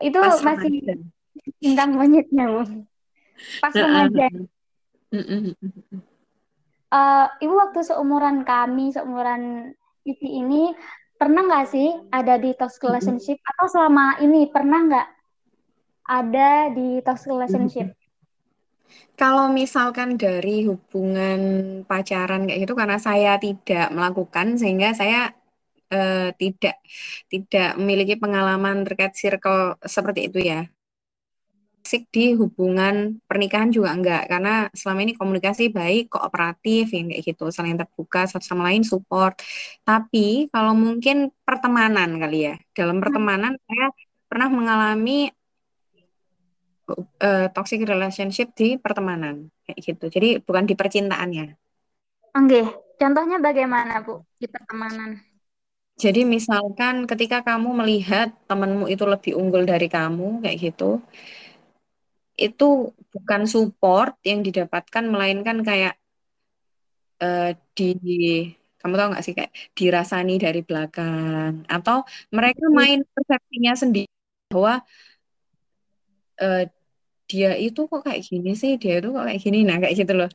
[0.00, 0.94] itu Pas masih remaja.
[1.60, 2.62] tentang monyetnya Bu.
[3.60, 4.26] Pas remaja.
[6.86, 9.74] Eh, Ibu waktu seumuran kami, seumuran
[10.06, 10.70] Ivi ini,
[11.18, 12.90] pernah nggak sih ada di toxic Mm-mm.
[12.94, 13.42] relationship?
[13.42, 15.08] Atau selama ini pernah nggak
[16.06, 17.90] ada di toxic relationship?
[17.90, 18.04] Mm-mm.
[19.18, 21.40] Kalau misalkan dari hubungan
[21.90, 25.34] pacaran kayak gitu, karena saya tidak melakukan, sehingga saya
[25.90, 26.78] uh, tidak
[27.26, 30.70] tidak memiliki pengalaman terkait circle seperti itu ya
[31.86, 34.26] toksik di hubungan pernikahan juga enggak.
[34.26, 39.38] Karena selama ini komunikasi baik kooperatif yang kayak gitu saling terbuka satu sama lain support.
[39.86, 42.58] Tapi kalau mungkin pertemanan kali ya.
[42.74, 43.94] Dalam pertemanan saya
[44.26, 45.30] pernah mengalami
[47.22, 50.10] uh, toxic relationship di pertemanan kayak gitu.
[50.10, 51.46] Jadi bukan di percintaannya.
[52.34, 52.66] Oke,
[52.98, 55.22] contohnya bagaimana Bu di pertemanan?
[55.96, 61.00] Jadi misalkan ketika kamu melihat temanmu itu lebih unggul dari kamu kayak gitu,
[62.36, 65.96] itu bukan support yang didapatkan melainkan kayak
[67.24, 67.96] uh, di
[68.76, 71.64] kamu tahu nggak sih kayak dirasani dari belakang.
[71.66, 74.12] Atau mereka main persepsinya sendiri
[74.52, 74.84] bahwa
[76.38, 76.62] uh,
[77.26, 79.58] dia itu kok kayak gini sih dia itu kok kayak gini.
[79.66, 80.30] Nah kayak gitu loh.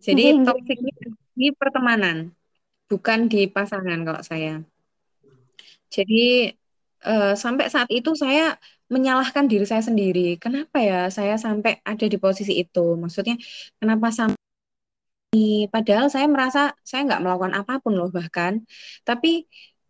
[0.00, 0.94] Jadi toksiknya
[1.36, 2.32] di pertemanan
[2.86, 4.62] bukan di pasangan kalau saya.
[5.90, 6.54] Jadi
[7.02, 8.54] uh, sampai saat itu saya
[8.94, 10.36] menyalahkan diri saya sendiri.
[10.42, 12.98] Kenapa ya saya sampai ada di posisi itu?
[13.02, 13.34] Maksudnya
[13.80, 14.38] kenapa sampai
[15.70, 18.52] padahal saya merasa saya nggak melakukan apa pun loh bahkan.
[19.06, 19.46] Tapi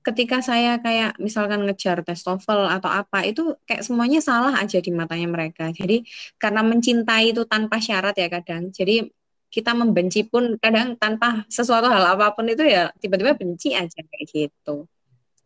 [0.07, 4.91] ketika saya kayak misalkan ngejar tes TOEFL atau apa itu kayak semuanya salah aja di
[4.93, 5.65] matanya mereka.
[5.73, 6.05] Jadi
[6.41, 8.73] karena mencintai itu tanpa syarat ya kadang.
[8.73, 9.09] Jadi
[9.51, 14.25] kita membenci pun kadang tanpa sesuatu hal apa pun itu ya tiba-tiba benci aja kayak
[14.31, 14.87] gitu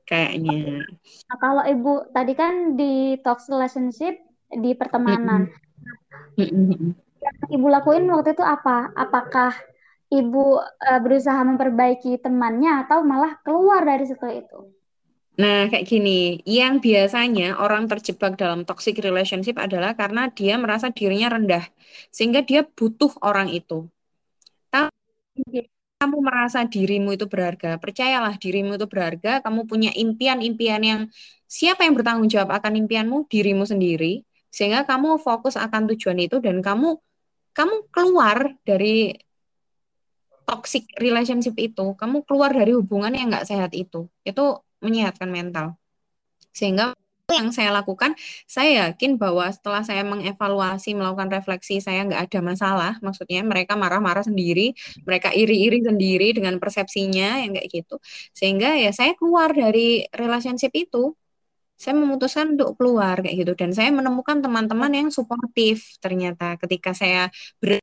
[0.04, 0.84] kayaknya.
[1.28, 4.14] Nah, kalau ibu tadi kan di toxic relationship
[4.48, 5.50] di pertemanan.
[6.36, 8.92] Yang ibu lakuin waktu itu apa?
[8.94, 9.56] Apakah
[10.12, 14.60] ibu uh, berusaha memperbaiki temannya atau malah keluar dari situ itu?
[15.34, 21.34] Nah, kayak gini, yang biasanya orang terjebak dalam toxic relationship adalah karena dia merasa dirinya
[21.34, 21.66] rendah,
[22.14, 23.90] sehingga dia butuh orang itu.
[24.70, 25.66] Tapi
[25.98, 31.00] kamu merasa dirimu itu berharga, percayalah dirimu itu berharga, kamu punya impian-impian yang
[31.48, 33.30] siapa yang bertanggung jawab akan impianmu?
[33.30, 34.26] Dirimu sendiri.
[34.52, 36.98] Sehingga kamu fokus akan tujuan itu dan kamu
[37.54, 39.14] kamu keluar dari
[40.44, 44.10] toxic relationship itu, kamu keluar dari hubungan yang nggak sehat itu.
[44.26, 45.78] Itu menyehatkan mental.
[46.52, 46.92] Sehingga
[47.36, 48.14] yang saya lakukan,
[48.46, 52.92] saya yakin bahwa setelah saya mengevaluasi, melakukan refleksi, saya nggak ada masalah.
[53.02, 54.72] Maksudnya mereka marah-marah sendiri,
[55.08, 57.96] mereka iri-iri sendiri dengan persepsinya yang kayak gitu.
[58.32, 61.14] Sehingga ya saya keluar dari relationship itu.
[61.74, 67.34] Saya memutuskan untuk keluar kayak gitu dan saya menemukan teman-teman yang suportif ternyata ketika saya
[67.58, 67.82] ber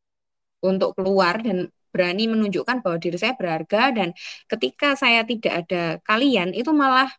[0.63, 4.09] untuk keluar dan berani menunjukkan bahwa diri saya berharga dan
[4.47, 7.11] ketika saya tidak ada kalian itu malah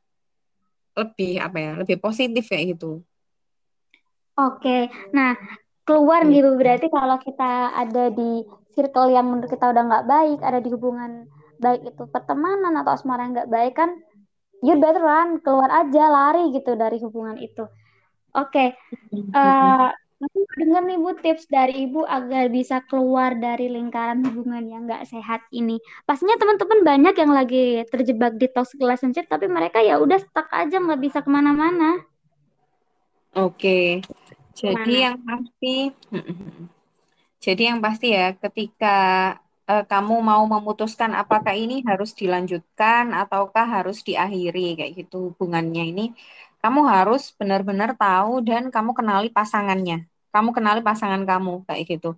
[0.93, 3.01] lebih apa ya lebih positif kayak gitu
[4.37, 4.79] oke
[5.13, 5.37] nah
[5.83, 6.33] keluar hmm.
[6.33, 10.69] gitu berarti kalau kita ada di circle yang menurut kita udah nggak baik ada di
[10.73, 11.29] hubungan
[11.63, 13.91] baik itu pertemanan atau asmara yang nggak baik kan
[14.63, 17.67] you better run keluar aja lari gitu dari hubungan itu
[18.35, 18.75] oke okay.
[19.35, 19.89] uh, eh,
[20.55, 25.43] dengar nih Bu tips dari Ibu agar bisa keluar dari lingkaran hubungan yang nggak sehat
[25.51, 25.83] ini.
[26.07, 30.79] Pastinya teman-teman banyak yang lagi terjebak di toxic relationship, tapi mereka ya udah stuck aja
[30.79, 32.05] nggak bisa ke mana-mana.
[33.33, 34.05] Oke,
[34.53, 35.91] jadi yang pasti,
[37.45, 38.97] jadi yang pasti ya ketika
[39.65, 46.05] uh, kamu mau memutuskan apakah ini harus dilanjutkan ataukah harus diakhiri kayak gitu hubungannya ini,
[46.61, 52.16] kamu harus benar-benar tahu dan kamu kenali pasangannya kamu kenali pasangan kamu kayak gitu.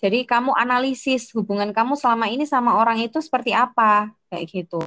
[0.00, 4.80] Jadi kamu analisis hubungan kamu selama ini sama orang itu seperti apa kayak gitu.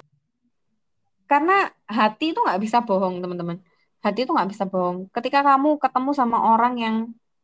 [1.29, 3.57] Karena hati itu nggak bisa bohong teman-teman.
[4.01, 5.09] Hati itu nggak bisa bohong.
[5.13, 6.95] Ketika kamu ketemu sama orang yang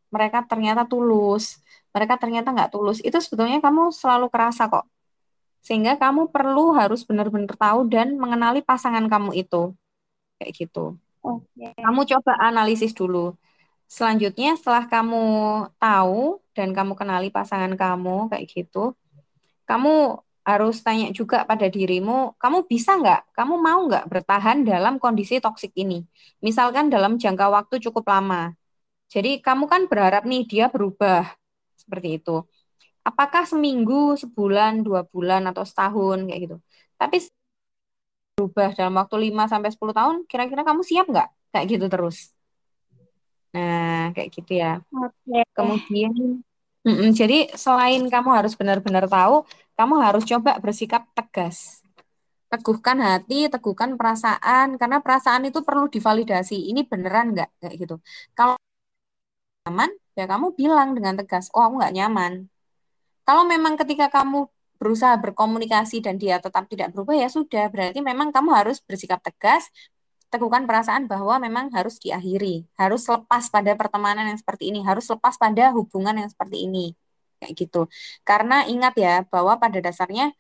[0.10, 1.62] mereka ternyata tulus,
[1.94, 4.86] mereka ternyata nggak tulus, itu sebetulnya kamu selalu kerasa kok.
[5.62, 9.74] Sehingga kamu perlu harus benar-benar tahu dan mengenali pasangan kamu itu.
[10.42, 10.98] Kayak gitu.
[11.22, 11.78] Okay.
[11.78, 13.38] Kamu coba analisis dulu
[13.90, 15.24] Selanjutnya setelah kamu
[15.82, 18.94] tahu dan kamu kenali pasangan kamu kayak gitu,
[19.66, 25.42] kamu harus tanya juga pada dirimu, kamu bisa nggak, kamu mau nggak bertahan dalam kondisi
[25.42, 26.06] toksik ini?
[26.46, 28.54] Misalkan dalam jangka waktu cukup lama.
[29.10, 31.34] Jadi kamu kan berharap nih dia berubah
[31.78, 32.46] seperti itu.
[33.06, 36.58] Apakah seminggu, sebulan, dua bulan, atau setahun kayak gitu.
[37.02, 37.18] Tapi
[38.38, 42.18] berubah dalam waktu 5 sampai 10 tahun, kira-kira kamu siap nggak kayak gitu terus?
[44.16, 44.72] Kayak gitu ya.
[44.92, 45.40] Oke.
[45.56, 46.44] Kemudian,
[46.84, 49.46] mm -mm, jadi selain kamu harus benar-benar tahu,
[49.78, 51.84] kamu harus coba bersikap tegas.
[52.50, 56.74] Teguhkan hati, teguhkan perasaan, karena perasaan itu perlu divalidasi.
[56.74, 57.50] Ini beneran nggak?
[57.62, 57.96] Kayak gitu.
[58.34, 58.58] Kalau
[59.70, 62.34] nyaman, ya kamu bilang dengan tegas, oh aku nggak nyaman.
[63.22, 68.32] Kalau memang ketika kamu berusaha berkomunikasi dan dia tetap tidak berubah ya sudah berarti memang
[68.32, 69.68] kamu harus bersikap tegas
[70.30, 75.36] teguhkan perasaan bahwa memang harus diakhiri harus lepas pada pertemanan yang seperti ini harus lepas
[75.42, 76.94] pada hubungan yang seperti ini
[77.40, 77.82] kayak gitu.
[78.28, 80.36] Karena ingat ya bahwa pada dasarnya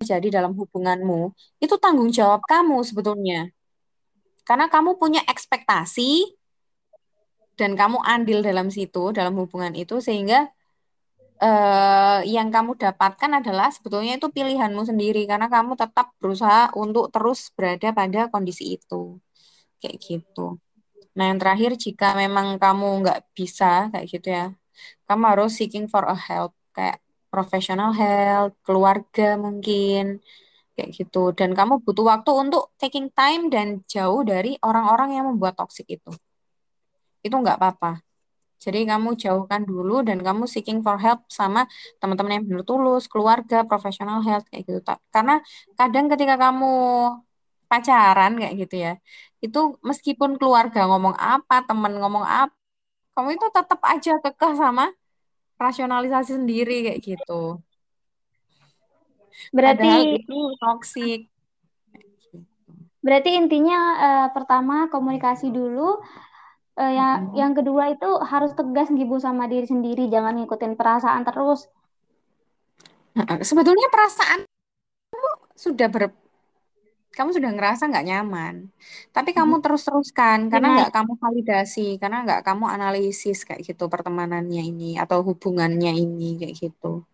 [0.00, 3.50] jadi dalam hubunganmu itu tanggung jawab kamu sebetulnya.
[4.46, 6.38] Karena kamu punya ekspektasi
[7.58, 10.50] dan kamu andil dalam situ dalam hubungan itu sehingga
[11.42, 17.50] eh, yang kamu dapatkan adalah sebetulnya itu pilihanmu sendiri karena kamu tetap berusaha untuk terus
[17.56, 19.18] berada pada kondisi itu
[19.82, 20.58] kayak gitu.
[21.16, 24.46] Nah yang terakhir jika memang kamu nggak bisa kayak gitu ya,
[25.06, 26.98] kamu harus seeking for a help kayak
[27.30, 30.22] professional help, keluarga mungkin
[30.74, 31.34] kayak gitu.
[31.38, 36.10] Dan kamu butuh waktu untuk taking time dan jauh dari orang-orang yang membuat toxic itu.
[37.26, 38.13] Itu nggak apa-apa.
[38.60, 41.68] Jadi kamu jauhkan dulu dan kamu seeking for help sama
[42.00, 44.80] teman-teman yang benar tulus, keluarga, professional health kayak gitu.
[45.14, 45.40] Karena
[45.78, 46.72] kadang ketika kamu
[47.68, 48.92] pacaran kayak gitu ya,
[49.44, 52.54] itu meskipun keluarga ngomong apa, temen ngomong apa,
[53.14, 54.90] kamu itu tetap aja kekeh sama
[55.60, 57.62] rasionalisasi sendiri kayak gitu.
[59.54, 61.20] Berarti Padahal itu toksik.
[63.04, 66.00] berarti intinya eh, pertama komunikasi dulu
[66.74, 67.38] Eh, ya, Mm-mm.
[67.38, 71.70] yang kedua itu harus tegas ngibu sama diri sendiri, jangan ngikutin perasaan terus.
[73.14, 74.42] Nah, Sebetulnya perasaan
[75.54, 76.10] sudah ber
[77.14, 78.54] kamu sudah ngerasa nggak nyaman,
[79.14, 80.74] tapi kamu terus-teruskan karena Gimana?
[80.74, 86.54] nggak kamu validasi, karena nggak kamu analisis kayak gitu pertemanannya ini atau hubungannya ini kayak
[86.58, 87.06] gitu.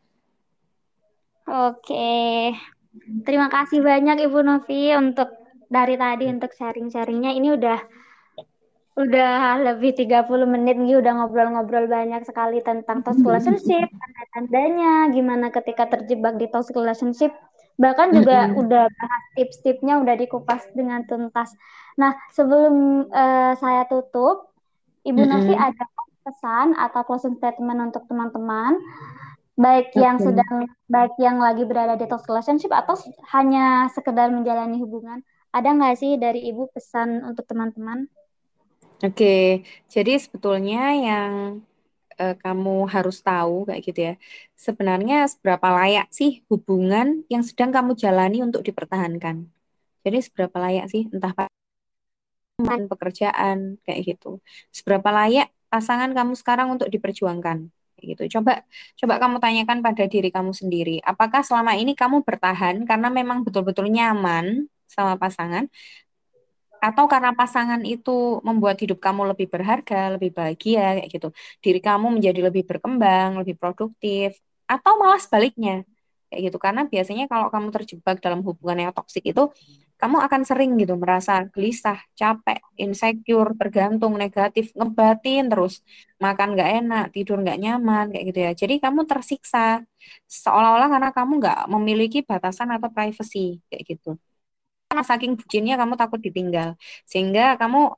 [1.50, 2.56] Oke,
[3.26, 5.28] terima kasih banyak Ibu Novi untuk
[5.68, 7.30] dari tadi untuk sharing-sharingnya.
[7.36, 7.78] Ini udah
[8.98, 15.86] udah lebih 30 menit nih udah ngobrol-ngobrol banyak sekali tentang toxic relationship, tanda-tandanya, gimana ketika
[15.92, 17.30] terjebak di toxic relationship.
[17.80, 18.60] Bahkan juga Mm-mm.
[18.60, 21.48] udah bahas tips-tipsnya udah dikupas dengan tuntas.
[21.96, 24.52] Nah, sebelum eh, saya tutup,
[25.06, 25.56] Ibu Novi Mm-mm.
[25.56, 25.84] ada
[26.26, 28.76] pesan atau closing statement untuk teman-teman,
[29.58, 30.26] baik yang Oke.
[30.26, 32.96] sedang, baik yang lagi berada di toxic relationship atau
[33.34, 35.20] hanya sekedar menjalani hubungan.
[35.56, 38.06] Ada nggak sih dari Ibu pesan untuk teman-teman?
[39.04, 39.24] Oke,
[39.94, 41.32] jadi sebetulnya yang
[42.20, 44.12] eh, kamu harus tahu kayak gitu ya.
[44.66, 49.36] Sebenarnya seberapa layak sih hubungan yang sedang kamu jalani untuk dipertahankan.
[50.04, 51.32] Jadi seberapa layak sih entah
[52.58, 54.28] teman, pekerjaan, kayak gitu.
[54.76, 57.58] Seberapa layak pasangan kamu sekarang untuk diperjuangkan,
[58.02, 58.22] gitu.
[58.38, 58.64] Coba,
[59.00, 63.86] coba kamu tanyakan pada diri kamu sendiri, apakah selama ini kamu bertahan karena memang betul-betul
[63.88, 65.64] nyaman sama pasangan,
[66.80, 71.28] atau karena pasangan itu membuat hidup kamu lebih berharga, lebih bahagia, kayak gitu.
[71.64, 75.84] Diri kamu menjadi lebih berkembang, lebih produktif, atau malah sebaliknya,
[76.32, 76.58] kayak gitu.
[76.58, 79.52] Karena biasanya kalau kamu terjebak dalam hubungan yang toksik itu,
[80.00, 85.84] kamu akan sering gitu merasa gelisah, capek, insecure, tergantung, negatif, ngebatin terus,
[86.16, 88.52] makan nggak enak, tidur nggak nyaman, kayak gitu ya.
[88.56, 89.84] Jadi kamu tersiksa,
[90.24, 94.16] seolah-olah karena kamu nggak memiliki batasan atau privacy, kayak gitu
[94.90, 96.74] karena saking bucinnya kamu takut ditinggal.
[97.06, 97.94] Sehingga kamu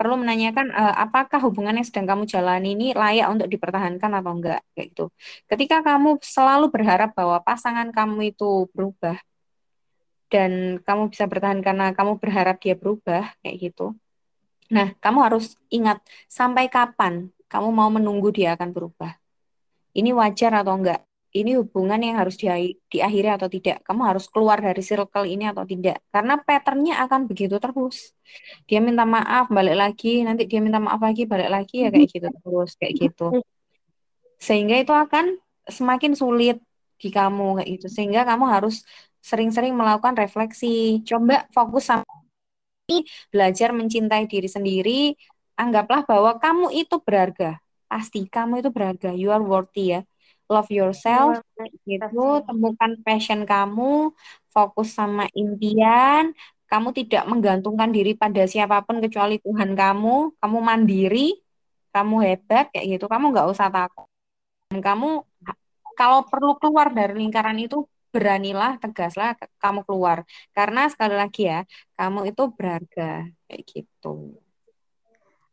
[0.00, 4.64] perlu menanyakan eh, apakah hubungan yang sedang kamu jalani ini layak untuk dipertahankan atau enggak
[4.72, 5.04] kayak gitu.
[5.44, 9.20] Ketika kamu selalu berharap bahwa pasangan kamu itu berubah
[10.32, 13.92] dan kamu bisa bertahan karena kamu berharap dia berubah kayak gitu.
[14.72, 19.20] Nah, kamu harus ingat sampai kapan kamu mau menunggu dia akan berubah.
[19.92, 21.09] Ini wajar atau enggak?
[21.30, 23.86] Ini hubungan yang harus di- diakhiri atau tidak?
[23.86, 26.02] Kamu harus keluar dari circle ini atau tidak?
[26.10, 28.10] Karena patternnya akan begitu terus.
[28.66, 32.26] Dia minta maaf, balik lagi, nanti dia minta maaf lagi, balik lagi, ya kayak gitu
[32.34, 33.26] terus, kayak gitu.
[34.42, 35.38] Sehingga itu akan
[35.70, 36.58] semakin sulit
[36.98, 37.86] di kamu, kayak gitu.
[37.86, 38.82] Sehingga kamu harus
[39.22, 40.98] sering-sering melakukan refleksi.
[41.06, 42.02] Coba fokus sama
[43.30, 45.00] belajar mencintai diri sendiri.
[45.54, 47.62] Anggaplah bahwa kamu itu berharga.
[47.86, 49.14] Pasti kamu itu berharga.
[49.14, 50.02] You are worthy ya
[50.50, 51.38] love yourself
[51.86, 54.10] gitu temukan passion kamu
[54.50, 56.34] fokus sama impian
[56.66, 61.38] kamu tidak menggantungkan diri pada siapa pun kecuali Tuhan kamu kamu mandiri
[61.90, 63.04] kamu hebat kayak gitu.
[63.10, 64.06] Kamu nggak usah takut.
[64.70, 65.26] Dan kamu
[65.98, 67.84] kalau perlu keluar dari lingkaran itu
[68.14, 70.22] beranilah tegaslah kamu keluar.
[70.54, 71.60] Karena sekali lagi ya
[71.98, 74.38] kamu itu berharga kayak gitu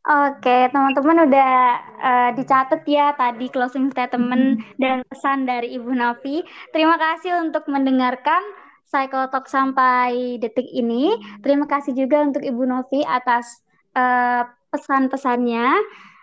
[0.08, 1.54] Oke, teman-teman udah
[2.00, 6.48] uh, dicatat ya tadi closing statement dan pesan dari Ibu Nafi.
[6.72, 8.40] Terima kasih untuk mendengarkan
[8.88, 11.12] Psychotalk sampai detik ini.
[11.44, 13.60] Terima kasih juga untuk Ibu Novi atas
[14.00, 15.76] uh, pesan-pesannya,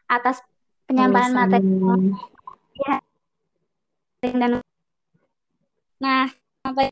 [0.08, 0.40] atas
[0.88, 1.68] penyampaian materi
[4.24, 4.64] dan
[6.00, 6.24] Nah,
[6.64, 6.88] sampai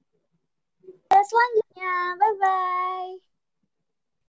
[1.08, 1.92] selanjutnya.
[2.20, 3.31] Bye-bye.